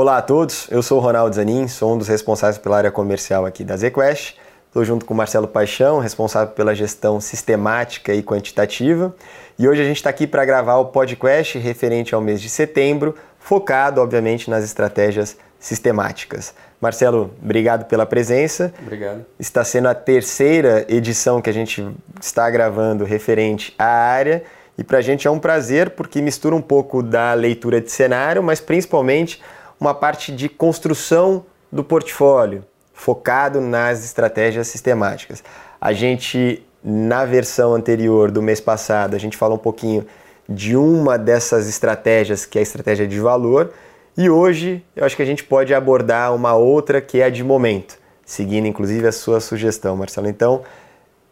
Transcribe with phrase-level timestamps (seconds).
[0.00, 3.44] Olá a todos, eu sou o Ronaldo Zanin, sou um dos responsáveis pela área comercial
[3.44, 4.36] aqui da ZQuest.
[4.68, 9.12] Estou junto com o Marcelo Paixão, responsável pela gestão sistemática e quantitativa.
[9.58, 13.16] E hoje a gente está aqui para gravar o podcast referente ao mês de setembro,
[13.40, 16.54] focado, obviamente, nas estratégias sistemáticas.
[16.80, 18.72] Marcelo, obrigado pela presença.
[18.80, 19.26] Obrigado.
[19.36, 21.84] Está sendo a terceira edição que a gente
[22.22, 24.44] está gravando referente à área.
[24.78, 28.44] E para a gente é um prazer porque mistura um pouco da leitura de cenário,
[28.44, 29.42] mas principalmente
[29.80, 35.42] uma parte de construção do portfólio, focado nas estratégias sistemáticas.
[35.80, 40.06] A gente, na versão anterior do mês passado, a gente falou um pouquinho
[40.48, 43.72] de uma dessas estratégias, que é a estratégia de valor,
[44.16, 47.44] e hoje eu acho que a gente pode abordar uma outra que é a de
[47.44, 50.26] momento, seguindo inclusive a sua sugestão, Marcelo.
[50.26, 50.62] Então,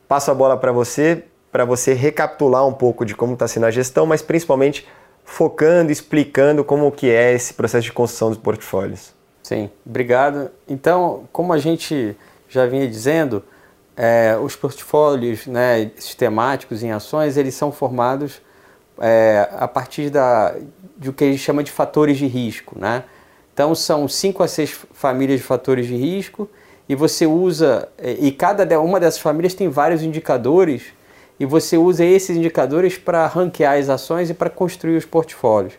[0.06, 3.70] passo a bola para você, para você recapitular um pouco de como está sendo a
[3.70, 4.86] gestão, mas principalmente
[5.26, 9.12] focando, explicando como que é esse processo de construção dos portfólios.
[9.42, 10.50] Sim, obrigado.
[10.66, 12.16] Então, como a gente
[12.48, 13.44] já vinha dizendo,
[13.96, 18.40] é, os portfólios né, sistemáticos em ações, eles são formados
[18.98, 20.54] é, a partir da,
[20.96, 22.78] de o que a gente chama de fatores de risco.
[22.78, 23.04] Né?
[23.52, 26.48] Então, são cinco a seis famílias de fatores de risco
[26.88, 30.84] e você usa, é, e cada uma dessas famílias tem vários indicadores
[31.38, 35.74] e você usa esses indicadores para ranquear as ações e para construir os portfólios.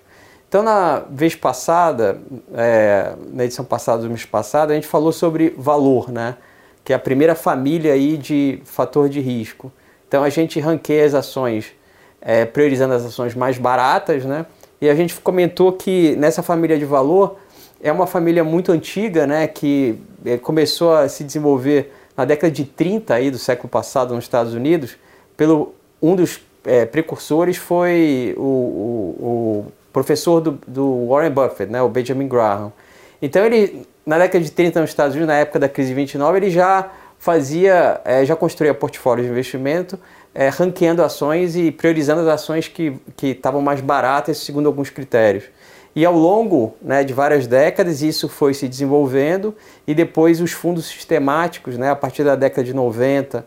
[0.47, 2.21] Então, na vez passada,
[2.53, 6.37] é, na edição passada do mês passado, a gente falou sobre valor, né?
[6.85, 9.71] que é a primeira família aí de fator de risco.
[10.07, 11.73] Então, a gente ranqueia as ações
[12.21, 14.45] é, priorizando as ações mais baratas, né?
[14.79, 17.37] e a gente comentou que nessa família de valor
[17.81, 19.47] é uma família muito antiga, né?
[19.47, 24.23] que é, começou a se desenvolver na década de 30 aí do século passado nos
[24.23, 24.95] Estados Unidos,
[25.37, 31.81] pelo um dos é, precursores foi o, o, o professor do, do, Warren Buffett, né,
[31.81, 32.73] o Benjamin Graham.
[33.21, 36.37] Então ele, na década de 30 nos Estados Unidos, na época da crise de 29,
[36.37, 39.97] ele já fazia, é, já construía portfólios de investimento,
[40.35, 45.45] é, ranqueando ações e priorizando as ações que estavam mais baratas segundo alguns critérios.
[45.95, 49.55] E ao longo né, de várias décadas isso foi se desenvolvendo
[49.87, 53.43] e depois os fundos sistemáticos, né, a partir da década de 90,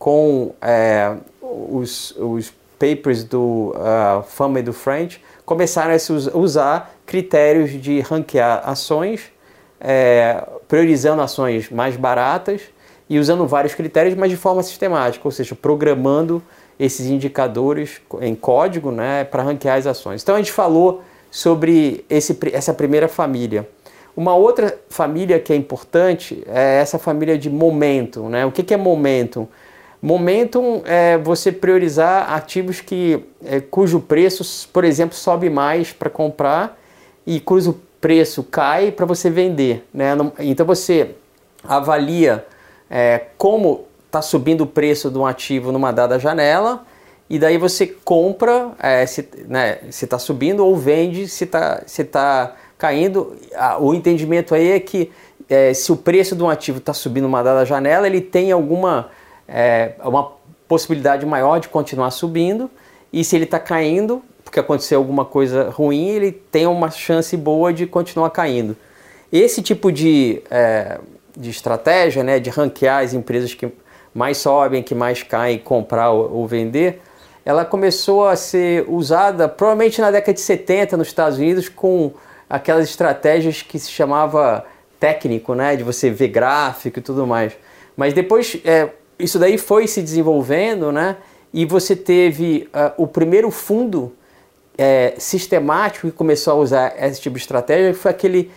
[0.00, 6.94] com é, os, os papers do uh, Fama e do French, começaram a se usar
[7.04, 9.30] critérios de ranquear ações,
[9.78, 12.62] é, priorizando ações mais baratas
[13.10, 16.42] e usando vários critérios, mas de forma sistemática, ou seja, programando
[16.78, 20.22] esses indicadores em código né, para ranquear as ações.
[20.22, 23.68] Então a gente falou sobre esse, essa primeira família.
[24.16, 28.30] Uma outra família que é importante é essa família de momentum.
[28.30, 28.46] Né?
[28.46, 29.46] O que, que é momentum?
[30.02, 36.78] Momentum é você priorizar ativos que, é, cujo preço, por exemplo, sobe mais para comprar
[37.26, 39.86] e cujo preço cai para você vender.
[39.92, 40.12] Né?
[40.38, 41.10] Então você
[41.62, 42.46] avalia
[42.88, 46.84] é, como está subindo o preço de um ativo numa dada janela
[47.28, 51.82] e daí você compra é, se está né, se tá subindo ou vende se está
[51.86, 53.36] se tá caindo.
[53.78, 55.12] O entendimento aí é que
[55.48, 59.10] é, se o preço de um ativo está subindo numa dada janela, ele tem alguma
[59.50, 60.32] é, uma
[60.68, 62.70] possibilidade maior de continuar subindo
[63.12, 67.72] e se ele está caindo, porque aconteceu alguma coisa ruim, ele tem uma chance boa
[67.72, 68.76] de continuar caindo.
[69.32, 70.98] Esse tipo de, é,
[71.36, 73.68] de estratégia, né, de ranquear as empresas que
[74.14, 77.00] mais sobem, que mais caem, comprar ou, ou vender,
[77.44, 82.12] ela começou a ser usada provavelmente na década de 70 nos Estados Unidos com
[82.48, 84.64] aquelas estratégias que se chamava
[84.98, 87.52] técnico, né, de você ver gráfico e tudo mais.
[87.96, 88.90] Mas depois é,
[89.22, 91.16] isso daí foi se desenvolvendo, né?
[91.52, 94.12] E você teve uh, o primeiro fundo
[94.78, 98.50] é, sistemático que começou a usar esse tipo de estratégia, que foi aquele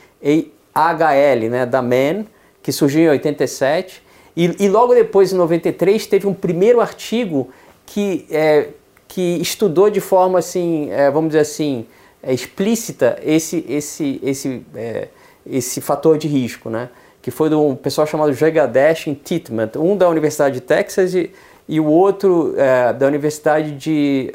[0.74, 2.26] AHL, né, da Man,
[2.62, 4.02] que surgiu em 87.
[4.36, 7.50] E, e logo depois, em 93, teve um primeiro artigo
[7.86, 8.70] que, é,
[9.08, 11.86] que estudou de forma, assim, é, vamos dizer assim,
[12.22, 15.10] é, explícita esse, esse, esse, é,
[15.46, 16.90] esse fator de risco, né?
[17.24, 21.32] Que foi de um pessoal chamado Jagadesh Titman, um da Universidade de Texas e,
[21.70, 24.34] e o outro é, da Universidade de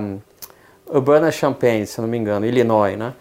[0.00, 0.18] um,
[0.92, 3.14] Urbana-Champaign, se não me engano, Illinois, né?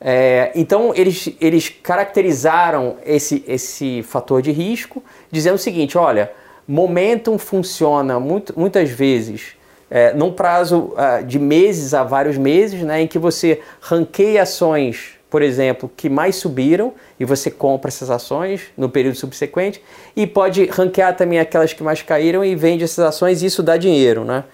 [0.00, 6.30] É, então eles, eles caracterizaram esse, esse fator de risco dizendo o seguinte, olha,
[6.66, 9.56] momentum funciona muito, muitas vezes
[9.90, 15.19] é, num prazo uh, de meses a vários meses, né, em que você ranqueia ações
[15.30, 19.82] por exemplo, que mais subiram e você compra essas ações no período subsequente
[20.16, 23.76] e pode ranquear também aquelas que mais caíram e vende essas ações e isso dá
[23.76, 24.44] dinheiro, né?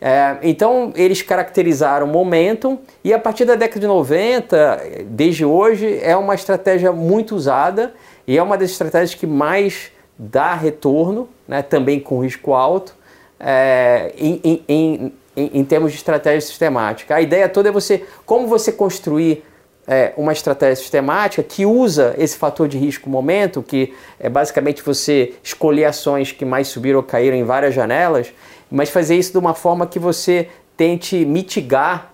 [0.00, 6.16] É, então eles caracterizaram momentum e a partir da década de 90, desde hoje, é
[6.16, 7.94] uma estratégia muito usada
[8.26, 12.94] e é uma das estratégias que mais dá retorno, né, também com risco alto,
[13.38, 17.14] é, em, em, em, em, termos de estratégia sistemática.
[17.14, 19.42] A ideia toda é você, como você construir
[19.86, 25.34] é, uma estratégia sistemática que usa esse fator de risco momento, que é basicamente você
[25.42, 28.32] escolher ações que mais subiram ou caíram em várias janelas,
[28.70, 32.12] mas fazer isso de uma forma que você tente mitigar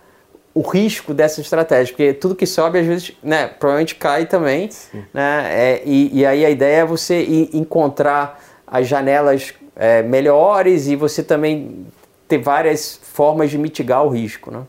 [0.52, 4.68] o risco dessa estratégia, porque tudo que sobe às vezes, né, provavelmente cai também,
[5.14, 10.96] né, é, e, e, aí a ideia é você encontrar as janelas é, melhores e
[10.96, 11.86] você também
[12.26, 14.62] ter várias formas de mitigar o risco, né.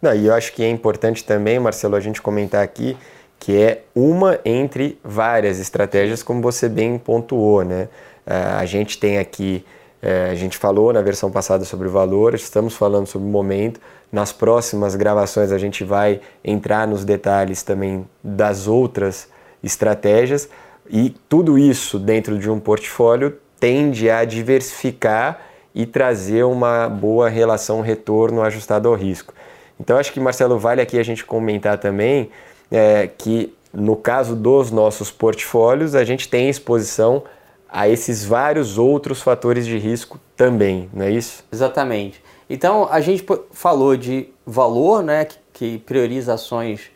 [0.00, 2.96] Não, e eu acho que é importante também, Marcelo, a gente comentar aqui
[3.40, 7.88] que é uma entre várias estratégias, como você bem pontuou, né?
[8.26, 9.64] Uh, a gente tem aqui
[10.00, 13.80] é, a gente falou na versão passada sobre o valor, estamos falando sobre o momento.
[14.12, 19.28] Nas próximas gravações a gente vai entrar nos detalhes também das outras
[19.62, 20.48] estratégias
[20.88, 25.40] e tudo isso dentro de um portfólio tende a diversificar
[25.74, 29.34] e trazer uma boa relação retorno ajustado ao risco.
[29.80, 32.30] Então acho que Marcelo vale aqui a gente comentar também
[32.70, 37.22] é, que no caso dos nossos portfólios a gente tem exposição
[37.68, 41.44] a esses vários outros fatores de risco também, não é isso?
[41.52, 42.22] Exatamente.
[42.48, 46.90] Então a gente falou de valor, né, que, prioriza ações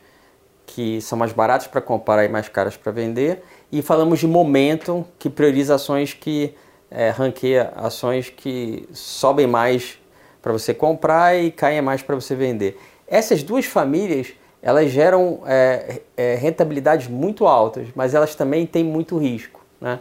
[0.65, 5.05] que são mais baratas para comprar e mais caras para vender, e falamos de momento,
[5.19, 6.55] que prioriza ações que
[6.91, 9.99] é, ranqueia ações que sobem mais
[10.43, 12.79] para você comprar e caem mais para você vender.
[13.07, 19.19] Essas duas famílias elas geram é, é, rentabilidades muito altas, mas elas também têm muito
[19.19, 19.99] risco, né?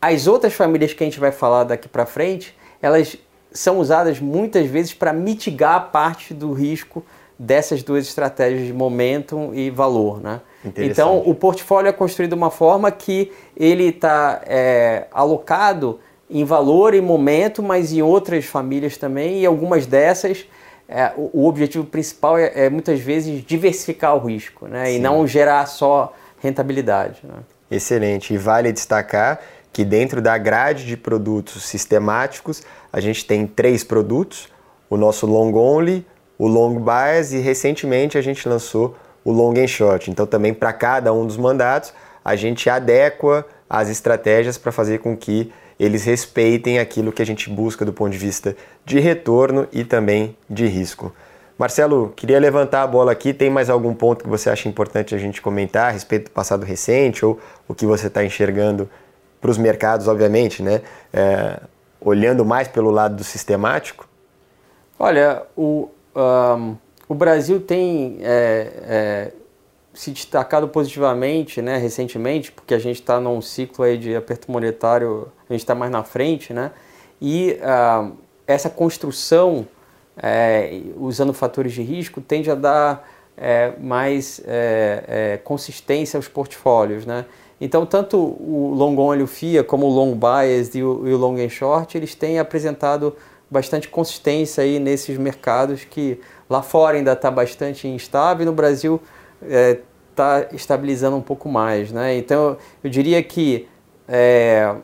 [0.00, 3.16] As outras famílias que a gente vai falar daqui para frente, elas
[3.50, 7.02] são usadas muitas vezes para mitigar parte do risco
[7.38, 10.42] dessas duas estratégias de momentum e valor, né?
[10.76, 15.98] Então, o portfólio é construído de uma forma que ele está é, alocado
[16.34, 20.44] em valor e momento, mas em outras famílias também, e algumas dessas,
[20.88, 24.92] é, o, objetivo principal é, é, muitas vezes diversificar o risco, né?
[24.92, 27.20] E não gerar só rentabilidade.
[27.22, 27.36] Né?
[27.70, 28.34] Excelente.
[28.34, 29.40] E vale destacar
[29.72, 34.48] que dentro da grade de produtos sistemáticos, a gente tem três produtos,
[34.90, 36.04] o nosso long only,
[36.36, 40.10] o long bias e recentemente a gente lançou o long and short.
[40.10, 41.94] Então também para cada um dos mandatos,
[42.24, 47.50] a gente adequa as estratégias para fazer com que eles respeitem aquilo que a gente
[47.50, 51.12] busca do ponto de vista de retorno e também de risco.
[51.58, 53.32] Marcelo, queria levantar a bola aqui.
[53.32, 56.64] Tem mais algum ponto que você acha importante a gente comentar a respeito do passado
[56.64, 57.38] recente ou
[57.68, 58.88] o que você está enxergando
[59.40, 60.82] para os mercados, obviamente, né?
[61.12, 61.60] É,
[62.00, 64.08] olhando mais pelo lado do sistemático?
[64.98, 66.76] Olha, o, um,
[67.08, 69.32] o Brasil tem é, é,
[69.94, 75.28] se destacado positivamente né, recentemente, porque a gente está num ciclo aí de aperto monetário,
[75.48, 76.72] a gente está mais na frente, né?
[77.22, 78.12] E uh,
[78.46, 79.66] essa construção,
[80.16, 87.24] é, usando fatores de risco, tende a dar é, mais é, consistência aos portfólios, né?
[87.60, 91.16] Então, tanto o long only, o FIA, como o long bias e o, e o
[91.16, 93.16] long and short, eles têm apresentado
[93.50, 96.20] bastante consistência aí nesses mercados que
[96.50, 99.00] lá fora ainda está bastante instável e no Brasil
[100.10, 101.92] está é, estabilizando um pouco mais.
[101.92, 102.16] Né?
[102.16, 103.68] Então, eu diria que
[104.08, 104.74] é,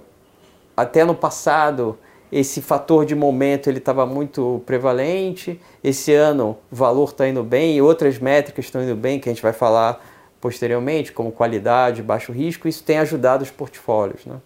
[0.77, 1.99] até no passado
[2.33, 5.61] esse fator de momento ele estava muito prevalente.
[5.83, 9.33] Esse ano o valor está indo bem e outras métricas estão indo bem que a
[9.33, 10.01] gente vai falar
[10.41, 14.25] posteriormente, como qualidade, baixo risco, isso tem ajudado os portfólios.
[14.25, 14.37] Né?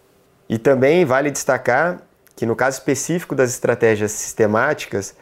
[0.49, 2.03] E também vale destacar
[2.35, 5.15] que no caso específico das estratégias sistemáticas,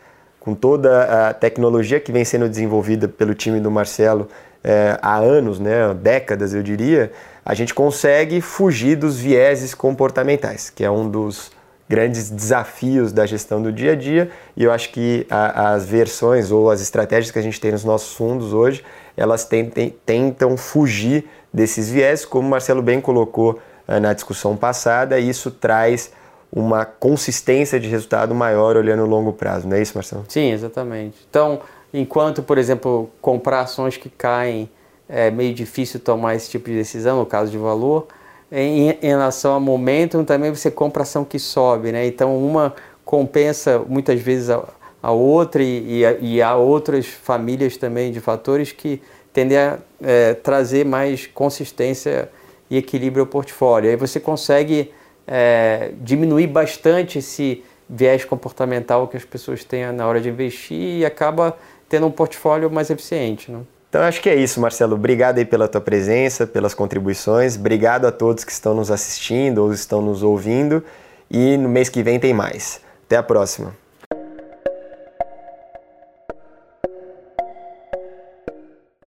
[0.42, 4.26] com toda a tecnologia que vem sendo desenvolvida pelo time do Marcelo
[4.64, 7.12] é, há anos, né, décadas eu diria,
[7.44, 11.52] a gente consegue fugir dos vieses comportamentais, que é um dos
[11.88, 14.30] grandes desafios da gestão do dia a dia.
[14.56, 17.84] E eu acho que a, as versões ou as estratégias que a gente tem nos
[17.84, 18.84] nossos fundos hoje,
[19.16, 25.20] elas tentem, tentam fugir desses viés, como o Marcelo bem colocou uh, na discussão passada,
[25.20, 26.10] e isso traz
[26.52, 30.24] uma consistência de resultado maior olhando o longo prazo, não é isso, Marcelo?
[30.28, 31.16] Sim, exatamente.
[31.30, 31.60] Então,
[31.94, 34.68] enquanto, por exemplo, comprar ações que caem
[35.08, 38.06] é meio difícil tomar esse tipo de decisão, no caso de valor,
[38.50, 42.06] em, em relação a momentum, também você compra ação que sobe, né?
[42.06, 44.62] Então uma compensa muitas vezes a,
[45.02, 50.34] a outra e, e, e há outras famílias também de fatores que tendem a é,
[50.34, 52.28] trazer mais consistência
[52.70, 53.90] e equilíbrio ao portfólio.
[53.90, 54.92] Aí você consegue
[55.26, 61.04] é, diminuir bastante esse viés comportamental que as pessoas têm na hora de investir e
[61.04, 61.56] acaba
[61.88, 63.50] tendo um portfólio mais eficiente.
[63.50, 63.60] Né?
[63.90, 64.94] Então acho que é isso, Marcelo.
[64.94, 67.56] Obrigado aí pela tua presença, pelas contribuições.
[67.56, 70.82] Obrigado a todos que estão nos assistindo ou estão nos ouvindo.
[71.30, 72.80] E no mês que vem tem mais.
[73.04, 73.81] Até a próxima.